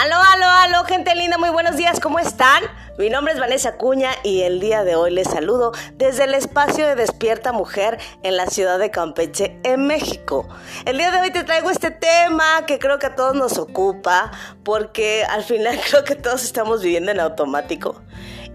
Aló, 0.00 0.16
aló, 0.16 0.46
aló, 0.46 0.84
gente 0.84 1.14
linda, 1.14 1.36
muy 1.36 1.50
buenos 1.50 1.76
días, 1.76 2.00
¿cómo 2.00 2.18
están? 2.18 2.62
Mi 2.96 3.10
nombre 3.10 3.34
es 3.34 3.38
Vanessa 3.38 3.76
Cuña 3.76 4.12
y 4.22 4.40
el 4.40 4.58
día 4.58 4.82
de 4.82 4.96
hoy 4.96 5.10
les 5.10 5.28
saludo 5.28 5.72
desde 5.92 6.24
el 6.24 6.32
espacio 6.32 6.86
de 6.86 6.94
Despierta 6.94 7.52
Mujer 7.52 7.98
en 8.22 8.38
la 8.38 8.46
ciudad 8.46 8.78
de 8.78 8.90
Campeche, 8.90 9.60
en 9.62 9.86
México. 9.86 10.48
El 10.86 10.96
día 10.96 11.10
de 11.10 11.20
hoy 11.20 11.30
te 11.30 11.44
traigo 11.44 11.68
este 11.68 11.90
tema 11.90 12.64
que 12.66 12.78
creo 12.78 12.98
que 12.98 13.08
a 13.08 13.14
todos 13.14 13.34
nos 13.34 13.58
ocupa 13.58 14.30
porque 14.64 15.22
al 15.28 15.44
final 15.44 15.78
creo 15.90 16.02
que 16.02 16.14
todos 16.14 16.44
estamos 16.44 16.82
viviendo 16.82 17.10
en 17.10 17.20
automático. 17.20 18.00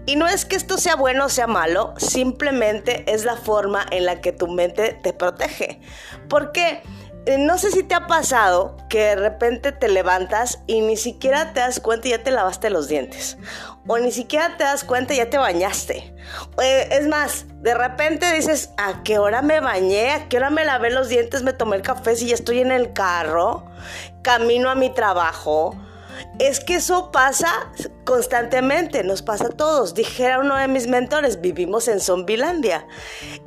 Y 0.04 0.16
no 0.16 0.26
es 0.26 0.44
que 0.46 0.56
esto 0.56 0.78
sea 0.78 0.96
bueno 0.96 1.26
o 1.26 1.28
sea 1.28 1.46
malo, 1.46 1.94
simplemente 1.96 3.04
es 3.12 3.24
la 3.24 3.36
forma 3.36 3.86
en 3.92 4.04
la 4.04 4.20
que 4.20 4.32
tu 4.32 4.48
mente 4.48 4.98
te 5.00 5.12
protege. 5.12 5.80
¿Por 6.28 6.50
qué? 6.50 6.82
Eh, 6.82 7.05
no 7.38 7.58
sé 7.58 7.72
si 7.72 7.82
te 7.82 7.94
ha 7.94 8.06
pasado 8.06 8.76
que 8.88 9.00
de 9.00 9.16
repente 9.16 9.72
te 9.72 9.88
levantas 9.88 10.60
y 10.66 10.80
ni 10.80 10.96
siquiera 10.96 11.52
te 11.52 11.60
das 11.60 11.80
cuenta 11.80 12.06
y 12.06 12.12
ya 12.12 12.22
te 12.22 12.30
lavaste 12.30 12.70
los 12.70 12.86
dientes. 12.86 13.36
O 13.88 13.98
ni 13.98 14.12
siquiera 14.12 14.56
te 14.56 14.64
das 14.64 14.84
cuenta 14.84 15.12
y 15.14 15.16
ya 15.16 15.28
te 15.28 15.38
bañaste. 15.38 16.14
Eh, 16.62 16.88
es 16.90 17.08
más, 17.08 17.46
de 17.62 17.74
repente 17.74 18.32
dices, 18.32 18.70
¿a 18.76 19.02
qué 19.02 19.18
hora 19.18 19.42
me 19.42 19.60
bañé? 19.60 20.10
¿A 20.10 20.28
qué 20.28 20.36
hora 20.36 20.50
me 20.50 20.64
lavé 20.64 20.90
los 20.90 21.08
dientes? 21.08 21.42
Me 21.42 21.52
tomé 21.52 21.76
el 21.76 21.82
café 21.82 22.14
si 22.14 22.28
ya 22.28 22.34
estoy 22.34 22.60
en 22.60 22.70
el 22.70 22.92
carro. 22.92 23.66
Camino 24.22 24.70
a 24.70 24.74
mi 24.76 24.90
trabajo 24.90 25.76
es 26.38 26.60
que 26.60 26.76
eso 26.76 27.10
pasa 27.10 27.72
constantemente, 28.04 29.02
nos 29.04 29.22
pasa 29.22 29.46
a 29.46 29.50
todos. 29.50 29.94
Dijera 29.94 30.38
uno 30.38 30.56
de 30.56 30.68
mis 30.68 30.86
mentores, 30.86 31.40
vivimos 31.40 31.88
en 31.88 32.00
Zombilandia. 32.00 32.86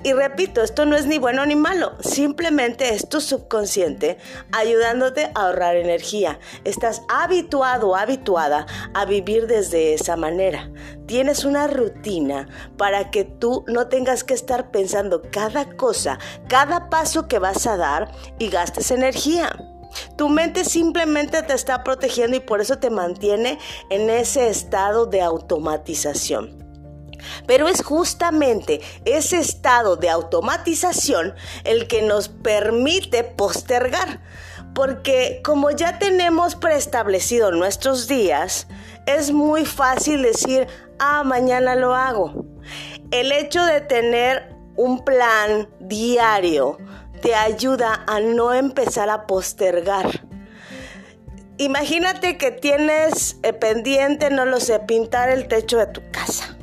Y 0.04 0.14
repito, 0.14 0.62
esto 0.62 0.86
no 0.86 0.96
es 0.96 1.06
ni 1.06 1.18
bueno 1.18 1.46
ni 1.46 1.56
malo, 1.56 1.96
simplemente 2.02 2.94
es 2.94 3.08
tu 3.08 3.22
subconsciente 3.22 4.18
ayudándote 4.52 5.32
a 5.36 5.48
ahorrar 5.48 5.76
energía. 5.76 6.40
Estás 6.64 7.02
habituado 7.10 7.96
habituada 7.96 8.66
a 8.94 9.06
vivir 9.06 9.48
desde 9.48 9.94
esa 9.94 10.16
manera. 10.16 10.70
Tienes 11.06 11.46
una 11.46 11.68
rutina 11.68 12.48
para 12.78 13.12
que 13.12 13.24
tú 13.24 13.64
no 13.68 13.88
tengas 13.88 14.24
que 14.24 14.34
estar 14.34 14.72
pensando 14.72 15.22
cada 15.32 15.76
cosa, 15.76 16.20
cada 16.48 16.90
paso 16.90 17.28
que 17.28 17.40
vas 17.40 17.66
a 17.68 17.78
dar 17.78 18.12
y 18.38 18.50
gastes 18.50 18.92
energía. 18.92 19.69
Tu 20.20 20.28
mente 20.28 20.66
simplemente 20.66 21.44
te 21.44 21.54
está 21.54 21.82
protegiendo 21.82 22.36
y 22.36 22.42
por 22.42 22.60
eso 22.60 22.78
te 22.78 22.90
mantiene 22.90 23.58
en 23.90 24.10
ese 24.10 24.50
estado 24.50 25.06
de 25.06 25.22
automatización. 25.22 26.62
Pero 27.48 27.70
es 27.70 27.82
justamente 27.82 28.82
ese 29.06 29.38
estado 29.38 29.96
de 29.96 30.10
automatización 30.10 31.36
el 31.64 31.88
que 31.88 32.02
nos 32.02 32.28
permite 32.28 33.24
postergar. 33.24 34.20
Porque 34.76 35.40
como 35.42 35.72
ya 35.72 36.00
tenemos 36.00 36.56
preestablecido 36.56 37.54
nuestros 37.54 38.10
días, 38.10 38.68
es 39.06 39.32
muy 39.32 39.66
fácil 39.66 40.22
decir, 40.24 40.68
ah, 41.00 41.24
mañana 41.24 41.76
lo 41.76 41.96
hago. 41.96 42.44
El 43.12 43.32
hecho 43.32 43.64
de 43.64 43.80
tener 43.80 44.54
un 44.76 45.06
plan 45.06 45.70
diario 45.80 46.78
te 47.22 47.36
ayuda 47.36 48.04
a 48.08 48.20
no 48.20 48.54
empezar 48.54 49.10
a 49.10 49.28
postergar. 49.28 50.26
Imagínate 51.58 52.38
que 52.38 52.52
tienes 52.52 53.38
eh, 53.44 53.52
pendiente, 53.54 54.30
no 54.30 54.46
lo 54.46 54.60
sé, 54.60 54.80
pintar 54.80 55.30
el 55.30 55.48
techo 55.48 55.78
de 55.78 55.88
tu 55.88 56.02
casa. 56.12 56.58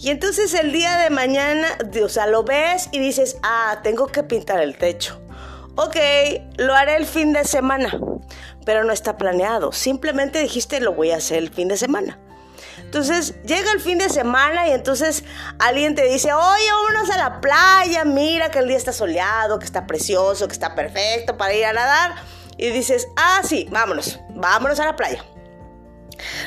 Y 0.00 0.10
entonces 0.10 0.54
el 0.54 0.72
día 0.72 0.96
de 0.98 1.10
mañana, 1.10 1.66
o 2.02 2.08
sea, 2.08 2.28
lo 2.28 2.44
ves 2.44 2.88
y 2.92 3.00
dices, 3.00 3.38
ah, 3.42 3.80
tengo 3.82 4.06
que 4.06 4.22
pintar 4.22 4.60
el 4.60 4.76
techo. 4.76 5.20
Ok, 5.74 5.96
lo 6.56 6.74
haré 6.74 6.96
el 6.96 7.06
fin 7.06 7.32
de 7.32 7.44
semana, 7.44 7.98
pero 8.64 8.84
no 8.84 8.92
está 8.92 9.16
planeado. 9.16 9.72
Simplemente 9.72 10.40
dijiste, 10.40 10.80
lo 10.80 10.92
voy 10.92 11.10
a 11.10 11.16
hacer 11.16 11.38
el 11.38 11.50
fin 11.50 11.66
de 11.66 11.76
semana. 11.76 12.20
Entonces 12.78 13.34
llega 13.44 13.72
el 13.72 13.80
fin 13.80 13.98
de 13.98 14.08
semana 14.08 14.68
y 14.68 14.72
entonces 14.72 15.24
alguien 15.58 15.94
te 15.94 16.04
dice, 16.04 16.32
oye, 16.32 16.72
vámonos 16.72 17.10
a 17.10 17.18
la 17.18 17.40
playa, 17.40 18.04
mira 18.04 18.50
que 18.50 18.60
el 18.60 18.68
día 18.68 18.76
está 18.76 18.92
soleado, 18.92 19.58
que 19.58 19.64
está 19.64 19.86
precioso, 19.86 20.46
que 20.48 20.52
está 20.52 20.74
perfecto 20.74 21.36
para 21.36 21.54
ir 21.54 21.64
a 21.64 21.72
nadar. 21.72 22.14
Y 22.56 22.70
dices, 22.70 23.08
ah, 23.16 23.40
sí, 23.44 23.68
vámonos, 23.70 24.18
vámonos 24.30 24.80
a 24.80 24.84
la 24.84 24.96
playa. 24.96 25.24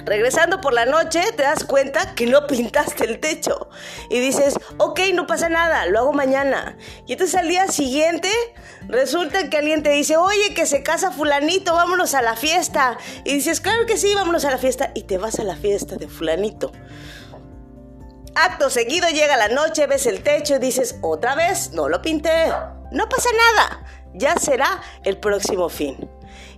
Regresando 0.05 0.61
por 0.61 0.73
la 0.73 0.85
noche 0.85 1.21
te 1.35 1.43
das 1.43 1.63
cuenta 1.63 2.15
que 2.15 2.25
no 2.25 2.47
pintaste 2.47 3.05
el 3.05 3.19
techo 3.19 3.69
y 4.09 4.19
dices, 4.19 4.55
ok, 4.77 4.99
no 5.13 5.27
pasa 5.27 5.49
nada, 5.49 5.85
lo 5.85 5.99
hago 5.99 6.13
mañana. 6.13 6.77
Y 7.07 7.13
entonces 7.13 7.35
al 7.35 7.47
día 7.47 7.67
siguiente 7.67 8.29
resulta 8.87 9.49
que 9.49 9.57
alguien 9.57 9.83
te 9.83 9.91
dice, 9.91 10.17
oye, 10.17 10.53
que 10.53 10.65
se 10.65 10.83
casa 10.83 11.11
fulanito, 11.11 11.75
vámonos 11.75 12.13
a 12.13 12.21
la 12.21 12.35
fiesta. 12.35 12.97
Y 13.23 13.33
dices, 13.33 13.61
claro 13.61 13.85
que 13.85 13.97
sí, 13.97 14.13
vámonos 14.15 14.45
a 14.45 14.51
la 14.51 14.57
fiesta. 14.57 14.91
Y 14.93 15.03
te 15.03 15.17
vas 15.17 15.39
a 15.39 15.43
la 15.43 15.55
fiesta 15.55 15.95
de 15.95 16.07
fulanito. 16.07 16.71
Acto 18.35 18.69
seguido 18.69 19.09
llega 19.09 19.35
la 19.35 19.49
noche, 19.49 19.87
ves 19.87 20.05
el 20.05 20.23
techo 20.23 20.55
y 20.55 20.59
dices, 20.59 20.97
otra 21.01 21.35
vez, 21.35 21.71
no 21.73 21.89
lo 21.89 22.01
pinté. 22.01 22.47
No 22.91 23.07
pasa 23.09 23.29
nada, 23.55 23.83
ya 24.13 24.35
será 24.35 24.81
el 25.03 25.17
próximo 25.17 25.67
fin. 25.69 26.09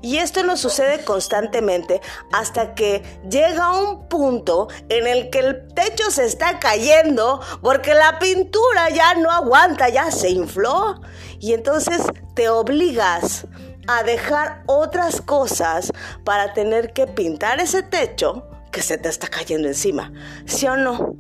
Y 0.03 0.17
esto 0.17 0.43
nos 0.43 0.59
sucede 0.59 1.05
constantemente 1.05 2.01
hasta 2.33 2.75
que 2.75 3.01
llega 3.29 3.71
un 3.71 4.09
punto 4.09 4.67
en 4.89 5.07
el 5.07 5.29
que 5.29 5.39
el 5.39 5.67
techo 5.73 6.11
se 6.11 6.25
está 6.25 6.59
cayendo 6.59 7.39
porque 7.61 7.93
la 7.93 8.19
pintura 8.19 8.89
ya 8.89 9.13
no 9.15 9.31
aguanta, 9.31 9.87
ya 9.87 10.11
se 10.11 10.29
infló. 10.29 10.99
Y 11.39 11.53
entonces 11.53 12.01
te 12.35 12.49
obligas 12.49 13.47
a 13.87 14.03
dejar 14.03 14.63
otras 14.67 15.21
cosas 15.21 15.93
para 16.25 16.53
tener 16.53 16.91
que 16.91 17.07
pintar 17.07 17.61
ese 17.61 17.81
techo 17.81 18.45
que 18.73 18.81
se 18.81 18.97
te 18.97 19.07
está 19.07 19.29
cayendo 19.29 19.69
encima. 19.69 20.11
¿Sí 20.45 20.67
o 20.67 20.75
no? 20.75 21.15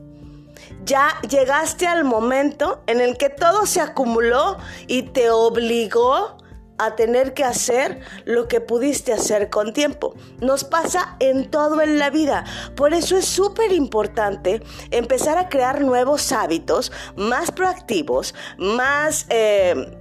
ya 0.85 1.21
llegaste 1.29 1.87
al 1.87 2.03
momento 2.03 2.83
en 2.87 2.99
el 2.99 3.17
que 3.17 3.29
todo 3.29 3.65
se 3.65 3.79
acumuló 3.79 4.57
y 4.87 5.03
te 5.03 5.29
obligó 5.29 6.37
a 6.77 6.95
tener 6.95 7.33
que 7.33 7.43
hacer 7.43 7.99
lo 8.25 8.47
que 8.47 8.61
pudiste 8.61 9.13
hacer 9.13 9.49
con 9.49 9.73
tiempo. 9.73 10.15
Nos 10.39 10.63
pasa 10.63 11.15
en 11.19 11.49
todo 11.49 11.81
en 11.81 11.99
la 11.99 12.09
vida. 12.09 12.43
Por 12.75 12.93
eso 12.93 13.17
es 13.17 13.25
súper 13.25 13.71
importante 13.71 14.61
empezar 14.91 15.37
a 15.37 15.49
crear 15.49 15.81
nuevos 15.81 16.31
hábitos 16.31 16.91
más 17.15 17.51
proactivos, 17.51 18.33
más 18.57 19.25
eh, 19.29 19.97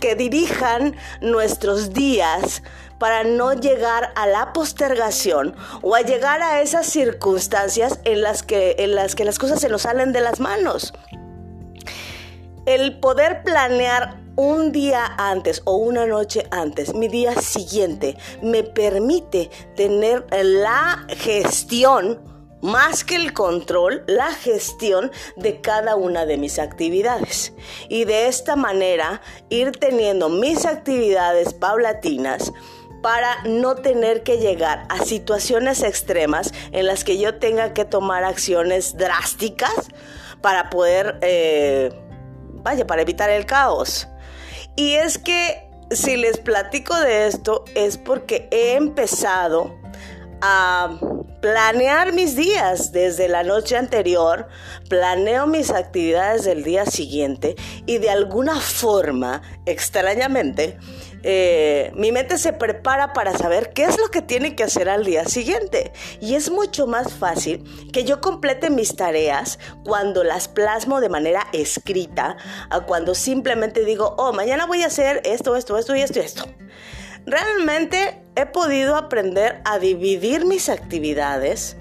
que 0.00 0.14
dirijan 0.14 0.96
nuestros 1.20 1.92
días 1.92 2.62
para 2.98 3.22
no 3.24 3.52
llegar 3.52 4.12
a 4.16 4.26
la 4.26 4.52
postergación 4.52 5.54
o 5.82 5.94
a 5.94 6.00
llegar 6.00 6.42
a 6.42 6.60
esas 6.60 6.86
circunstancias 6.86 8.00
en 8.04 8.22
las 8.22 8.42
que, 8.42 8.76
en 8.78 8.94
las, 8.94 9.14
que 9.14 9.24
las 9.24 9.38
cosas 9.38 9.60
se 9.60 9.68
nos 9.68 9.82
salen 9.82 10.12
de 10.12 10.20
las 10.20 10.40
manos. 10.40 10.92
El 12.66 12.98
poder 12.98 13.42
planear 13.44 14.27
un 14.38 14.70
día 14.70 15.04
antes 15.18 15.62
o 15.64 15.74
una 15.74 16.06
noche 16.06 16.46
antes, 16.52 16.94
mi 16.94 17.08
día 17.08 17.34
siguiente, 17.34 18.16
me 18.40 18.62
permite 18.62 19.50
tener 19.74 20.24
la 20.30 21.04
gestión, 21.08 22.20
más 22.62 23.02
que 23.02 23.16
el 23.16 23.32
control, 23.32 24.04
la 24.06 24.30
gestión 24.30 25.10
de 25.34 25.60
cada 25.60 25.96
una 25.96 26.24
de 26.24 26.36
mis 26.36 26.60
actividades. 26.60 27.52
Y 27.88 28.04
de 28.04 28.28
esta 28.28 28.54
manera 28.54 29.22
ir 29.48 29.72
teniendo 29.72 30.28
mis 30.28 30.66
actividades 30.66 31.52
paulatinas 31.52 32.52
para 33.02 33.42
no 33.42 33.74
tener 33.74 34.22
que 34.22 34.38
llegar 34.38 34.86
a 34.88 35.04
situaciones 35.04 35.82
extremas 35.82 36.52
en 36.70 36.86
las 36.86 37.02
que 37.02 37.18
yo 37.18 37.40
tenga 37.40 37.74
que 37.74 37.84
tomar 37.84 38.22
acciones 38.22 38.96
drásticas 38.96 39.88
para 40.40 40.70
poder, 40.70 41.18
eh, 41.22 41.90
vaya, 42.62 42.86
para 42.86 43.02
evitar 43.02 43.30
el 43.30 43.44
caos. 43.44 44.06
Y 44.78 44.94
es 44.94 45.18
que 45.18 45.68
si 45.90 46.16
les 46.16 46.38
platico 46.38 46.94
de 47.00 47.26
esto 47.26 47.64
es 47.74 47.98
porque 47.98 48.46
he 48.52 48.76
empezado 48.76 49.76
a 50.40 51.00
planear 51.42 52.12
mis 52.12 52.36
días 52.36 52.92
desde 52.92 53.26
la 53.26 53.42
noche 53.42 53.76
anterior, 53.76 54.46
planeo 54.88 55.48
mis 55.48 55.72
actividades 55.72 56.44
del 56.44 56.62
día 56.62 56.86
siguiente 56.86 57.56
y 57.86 57.98
de 57.98 58.10
alguna 58.10 58.60
forma, 58.60 59.42
extrañamente, 59.66 60.78
eh, 61.30 61.92
mi 61.94 62.10
mente 62.10 62.38
se 62.38 62.54
prepara 62.54 63.12
para 63.12 63.36
saber 63.36 63.74
qué 63.74 63.84
es 63.84 63.98
lo 63.98 64.08
que 64.08 64.22
tiene 64.22 64.56
que 64.56 64.64
hacer 64.64 64.88
al 64.88 65.04
día 65.04 65.26
siguiente. 65.26 65.92
Y 66.22 66.36
es 66.36 66.50
mucho 66.50 66.86
más 66.86 67.12
fácil 67.12 67.62
que 67.92 68.04
yo 68.04 68.22
complete 68.22 68.70
mis 68.70 68.96
tareas 68.96 69.58
cuando 69.84 70.24
las 70.24 70.48
plasmo 70.48 71.02
de 71.02 71.10
manera 71.10 71.46
escrita 71.52 72.38
a 72.70 72.80
cuando 72.80 73.14
simplemente 73.14 73.84
digo, 73.84 74.14
oh, 74.16 74.32
mañana 74.32 74.64
voy 74.64 74.84
a 74.84 74.86
hacer 74.86 75.20
esto, 75.26 75.54
esto, 75.54 75.76
esto 75.76 75.94
y 75.94 76.00
esto 76.00 76.18
y 76.18 76.22
esto. 76.22 76.44
Realmente 77.26 78.22
he 78.34 78.46
podido 78.46 78.96
aprender 78.96 79.60
a 79.66 79.78
dividir 79.78 80.46
mis 80.46 80.70
actividades 80.70 81.76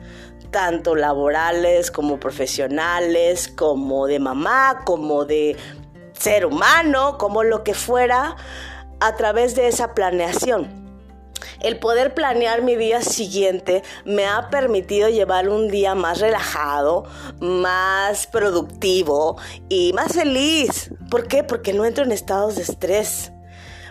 tanto 0.52 0.94
laborales 0.94 1.90
como 1.90 2.20
profesionales, 2.20 3.48
como 3.48 4.08
de 4.08 4.20
mamá, 4.20 4.82
como 4.84 5.24
de 5.24 5.56
ser 6.20 6.46
humano, 6.46 7.18
como 7.18 7.44
lo 7.44 7.64
que 7.64 7.74
fuera, 7.74 8.36
a 9.00 9.16
través 9.16 9.56
de 9.56 9.68
esa 9.68 9.94
planeación. 9.94 10.86
el 11.60 11.80
poder 11.80 12.14
planear 12.14 12.62
mi 12.62 12.76
día 12.76 13.02
siguiente 13.02 13.84
me 14.06 14.26
ha 14.26 14.50
permitido 14.50 15.10
llevar 15.10 15.50
un 15.50 15.70
día 15.70 15.96
más 15.96 16.20
relajado, 16.20 17.06
más 17.40 18.28
productivo 18.28 19.38
y 19.70 19.94
más 19.94 20.14
feliz. 20.14 20.92
¿Por 21.10 21.28
qué? 21.28 21.44
Porque 21.44 21.74
no 21.74 21.86
entro 21.86 22.04
en 22.04 22.12
estados 22.12 22.56
de 22.56 22.64
estrés. 22.64 23.32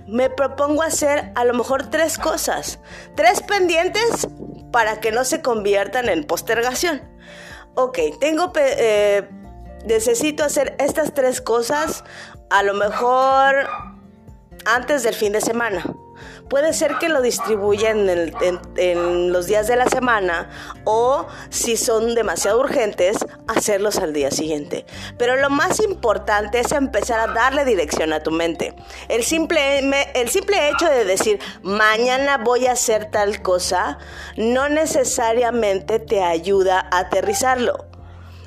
Me 0.07 0.31
propongo 0.31 0.83
hacer 0.83 1.33
a 1.35 1.45
lo 1.45 1.55
mejor 1.55 1.91
tres 1.91 2.19
cosas, 2.19 2.79
tres 3.17 3.43
pendientes 3.43 4.29
para 4.71 5.01
que 5.01 5.11
no 5.11 5.25
se 5.25 5.43
conviertan 5.43 6.09
en 6.09 6.25
postergación. 6.25 7.03
Ok, 7.75 7.99
tengo, 8.21 8.53
eh, 8.57 9.29
necesito 9.85 10.45
hacer 10.45 10.77
estas 10.79 11.13
tres 11.13 11.41
cosas 11.41 12.05
a 12.51 12.63
lo 12.63 12.75
mejor 12.75 13.69
antes 14.67 15.03
del 15.03 15.15
fin 15.15 15.33
de 15.33 15.41
semana 15.41 15.85
puede 16.49 16.73
ser 16.73 16.97
que 16.99 17.09
lo 17.09 17.23
distribuyan 17.23 18.09
en, 18.09 19.33
los 19.33 19.47
días 19.47 19.67
de 19.67 19.77
la 19.77 19.87
semana 19.87 20.49
o 20.85 21.27
si 21.51 21.77
son 21.77 22.15
demasiado 22.15 22.61
urgentes, 22.61 23.17
hacerlos 23.49 23.99
al 23.99 24.13
día 24.13 24.31
siguiente. 24.31 24.87
Pero 25.19 25.37
lo 25.37 25.51
más 25.51 25.81
importante 25.81 26.61
es 26.61 26.73
empezar 26.73 27.21
a 27.21 27.33
darle 27.33 27.65
dirección 27.65 28.13
a 28.13 28.23
tu 28.23 28.31
mente. 28.31 28.75
El 29.09 29.25
simple, 29.25 29.79
el 30.15 30.29
simple 30.29 30.71
hecho 30.71 30.87
de 30.87 31.05
decir, 31.05 31.41
mañana 31.63 32.39
voy 32.39 32.67
a 32.67 32.73
hacer 32.73 33.11
tal 33.11 33.43
cosa, 33.43 33.99
no 34.37 34.69
necesariamente 34.69 35.99
te 35.99 36.23
ayuda 36.23 36.89
a 36.91 36.99
aterrizarlo. 37.01 37.86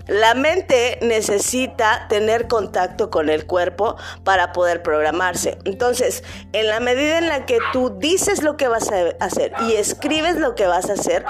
La 0.10 0.34
mente 0.34 0.98
necesita 1.04 2.08
tener 2.10 2.48
contacto 2.48 3.12
con 3.12 3.30
el 3.30 3.46
cuerpo 3.46 3.96
para 4.24 4.54
poder 4.54 4.82
programarse. 4.82 5.60
Entonces, 5.66 6.24
en 6.52 6.68
la 6.68 6.80
medida 6.80 7.20
en 7.20 7.30
la 7.30 7.46
que 7.46 7.60
tú 7.74 7.96
dices 8.00 8.42
lo 8.42 8.58
que 8.58 8.68
vas 8.68 8.92
a 8.92 9.24
hacer 9.24 9.54
y 9.68 9.74
escribes 9.74 10.38
lo 10.38 10.56
que 10.56 10.66
vas 10.66 10.90
a 10.90 10.94
hacer, 10.94 11.26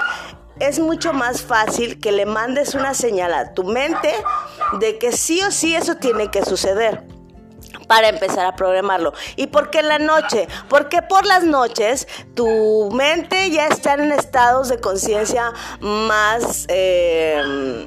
es 0.60 0.78
mucho 0.78 1.12
más 1.12 1.42
fácil 1.42 2.00
que 2.00 2.10
le 2.10 2.24
mandes 2.24 2.74
una 2.74 2.94
señal 2.94 3.34
a 3.34 3.52
tu 3.52 3.64
mente 3.64 4.14
de 4.78 4.98
que 4.98 5.12
sí 5.12 5.42
o 5.42 5.50
sí 5.50 5.74
eso 5.74 5.96
tiene 5.96 6.30
que 6.30 6.42
suceder 6.42 7.02
para 7.86 8.08
empezar 8.08 8.46
a 8.46 8.56
programarlo. 8.56 9.12
¿Y 9.36 9.48
por 9.48 9.68
qué 9.68 9.80
en 9.80 9.88
la 9.88 9.98
noche? 9.98 10.48
Porque 10.70 11.02
por 11.02 11.26
las 11.26 11.44
noches 11.44 12.08
tu 12.34 12.88
mente 12.92 13.50
ya 13.50 13.66
está 13.66 13.92
en 13.92 14.10
estados 14.10 14.70
de 14.70 14.80
conciencia 14.80 15.52
más... 15.80 16.64
Eh, 16.68 17.86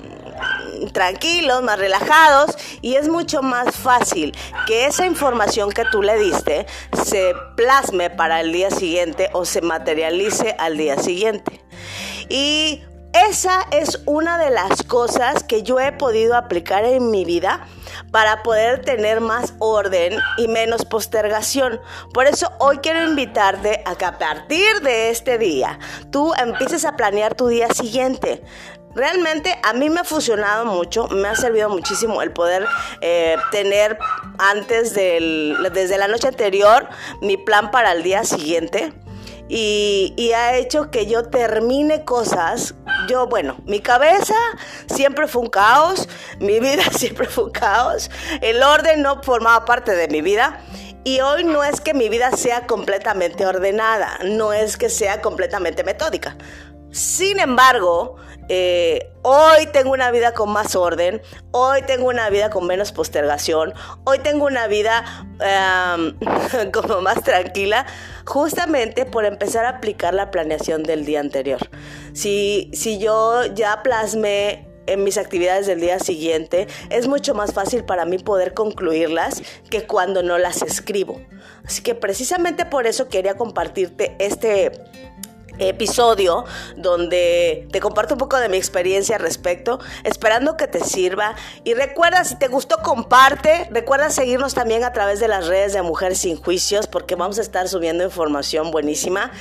tranquilos, 0.92 1.64
más 1.64 1.80
relajados 1.80 2.56
y 2.82 2.96
es 2.96 3.10
mucho 3.10 3.42
más 3.42 3.76
fácil 3.76 4.36
que 4.68 4.86
esa 4.86 5.06
información 5.06 5.72
que 5.72 5.86
tú 5.92 6.02
le 6.02 6.18
diste 6.18 6.66
se 7.06 7.34
plasme 7.56 8.10
para 8.10 8.42
el 8.42 8.52
día 8.52 8.72
siguiente 8.72 9.30
o 9.34 9.46
se 9.46 9.62
materialice 9.62 10.56
al 10.60 10.78
día 10.78 10.98
siguiente. 10.98 11.64
Y 12.30 12.82
esa 13.14 13.68
es 13.70 14.02
una 14.08 14.40
de 14.40 14.50
las 14.50 14.82
cosas 14.82 15.44
que 15.44 15.62
yo 15.62 15.80
he 15.80 15.92
podido 15.92 16.36
aplicar 16.36 16.84
en 16.84 17.12
mi 17.12 17.26
vida 17.26 17.68
para 18.12 18.42
poder 18.42 18.82
tener 18.84 19.22
más 19.22 19.54
orden 19.60 20.18
y 20.38 20.48
menos 20.48 20.84
postergación. 20.84 21.80
Por 22.12 22.26
eso 22.26 22.52
hoy 22.60 22.80
quiero 22.80 23.04
invitarte 23.04 23.84
a 23.86 23.96
que 23.96 24.06
a 24.06 24.18
partir 24.18 24.82
de 24.82 25.12
este 25.12 25.38
día 25.38 25.78
tú 26.12 26.34
empieces 26.34 26.86
a 26.86 26.96
planear 26.96 27.36
tu 27.36 27.48
día 27.48 27.70
siguiente. 27.70 28.42
Realmente 28.96 29.58
a 29.64 29.74
mí 29.74 29.90
me 29.90 30.02
ha 30.02 30.04
funcionado 30.04 30.66
mucho, 30.66 31.08
me 31.08 31.28
ha 31.28 31.36
servido 31.36 31.70
muchísimo 31.70 32.22
el 32.22 32.32
poder 32.32 32.66
eh, 33.02 33.38
tener 33.52 33.98
antes 34.38 34.94
del, 34.94 35.58
desde 35.74 35.98
la 35.98 36.08
noche 36.08 36.28
anterior 36.28 36.88
mi 37.22 37.38
plan 37.38 37.72
para 37.72 37.92
el 37.92 38.04
día 38.04 38.24
siguiente. 38.24 38.94
Y, 39.50 40.14
y, 40.16 40.32
ha 40.32 40.56
hecho 40.56 40.90
que 40.90 41.06
yo 41.06 41.24
termine 41.26 42.06
cosas. 42.06 42.76
Yo, 43.10 43.28
bueno, 43.28 43.58
mi 43.66 43.82
cabeza 43.82 44.36
siempre 44.88 45.28
fue 45.28 45.42
un 45.42 45.50
caos, 45.50 46.08
mi 46.40 46.60
vida 46.60 46.84
siempre 46.92 47.28
fue 47.28 47.46
un 47.46 47.52
caos, 47.52 48.10
el 48.42 48.64
orden 48.64 49.02
no 49.02 49.22
formaba 49.22 49.66
parte 49.66 49.96
de 49.96 50.08
mi 50.08 50.22
vida. 50.22 50.60
Y 51.06 51.20
hoy 51.20 51.44
no 51.44 51.66
es 51.66 51.82
que 51.82 51.94
mi 51.94 52.08
vida 52.08 52.32
sea 52.32 52.66
completamente 52.66 53.46
ordenada, 53.46 54.20
no 54.24 54.54
es 54.54 54.78
que 54.78 54.88
sea 54.88 55.22
completamente 55.22 55.84
metódica. 55.84 56.38
Sin 56.92 57.42
embargo, 57.42 58.16
eh, 58.50 59.12
hoy 59.22 59.68
tengo 59.72 59.92
una 59.92 60.12
vida 60.12 60.34
con 60.34 60.52
más 60.52 60.76
orden, 60.76 61.22
hoy 61.52 61.82
tengo 61.84 62.08
una 62.08 62.30
vida 62.30 62.50
con 62.50 62.68
menos 62.68 62.92
postergación, 62.92 63.74
hoy 64.04 64.20
tengo 64.20 64.46
una 64.46 64.68
vida 64.68 65.28
como 66.74 67.02
más 67.02 67.24
tranquila, 67.24 67.86
justamente 68.26 69.06
por 69.06 69.26
empezar 69.26 69.66
a 69.66 69.70
aplicar 69.70 70.14
la 70.14 70.32
planeación 70.32 70.84
del 70.84 71.06
día 71.06 71.20
anterior. 71.20 71.60
Si, 72.14 72.70
si 72.74 73.00
yo 73.00 73.46
ya 73.54 73.82
plasmé 73.84 74.68
en 74.86 75.04
mis 75.04 75.18
actividades 75.18 75.66
del 75.68 75.80
día 75.80 76.00
siguiente, 76.00 76.68
es 76.90 77.08
mucho 77.08 77.34
más 77.34 77.54
fácil 77.54 77.86
para 77.86 78.06
mí 78.06 78.18
poder 78.18 78.54
concluirlas 78.54 79.42
que 79.70 79.86
cuando 79.86 80.24
no 80.24 80.38
las 80.38 80.62
escribo. 80.62 81.22
Así 81.66 81.82
que 81.82 81.96
precisamente 81.96 82.66
por 82.66 82.88
eso 82.88 83.08
quería 83.08 83.36
compartirte 83.36 84.16
este 84.20 84.72
episodio 85.60 86.46
donde 86.76 87.68
te 87.72 87.80
comparto 87.80 88.16
un 88.16 88.20
poco 88.20 88.38
de 88.38 88.50
mi 88.50 88.58
experiencia 88.58 89.16
al 89.16 89.22
respecto, 89.22 89.80
esperando 90.04 90.58
que 90.58 90.68
te 90.68 90.80
sirva. 90.80 91.36
Y 91.64 91.74
recuerda, 91.74 92.24
si 92.24 92.36
te 92.36 92.48
gustó, 92.48 92.78
comparte. 92.78 93.68
Recuerda 93.72 94.10
seguirnos 94.10 94.54
también 94.54 94.84
a 94.84 94.94
través 94.94 95.20
de 95.20 95.28
las 95.28 95.48
redes 95.48 95.74
de 95.74 95.82
Mujeres 95.82 96.20
Sin 96.20 96.38
Juicios, 96.38 96.88
porque 96.88 97.16
vamos 97.16 97.40
a 97.40 97.42
estar 97.42 97.68
subiendo 97.68 98.04
información 98.04 98.72
buenísima. 98.72 99.32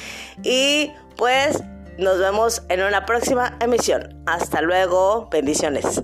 Y 0.42 0.92
pues 1.16 1.62
nos 1.98 2.18
vemos 2.18 2.62
en 2.68 2.82
una 2.82 3.04
próxima 3.06 3.56
emisión. 3.60 4.22
Hasta 4.26 4.60
luego, 4.60 5.28
bendiciones. 5.30 6.02